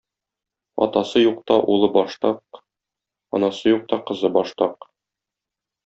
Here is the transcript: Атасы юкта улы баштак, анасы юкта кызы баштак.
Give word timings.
Атасы 0.85 1.21
юкта 1.23 1.57
улы 1.75 1.89
баштак, 1.99 2.61
анасы 3.39 3.75
юкта 3.77 4.01
кызы 4.11 4.37
баштак. 4.41 4.93